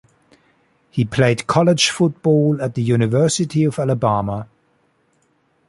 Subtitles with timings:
[0.89, 4.47] He played college football at the University of Alabama.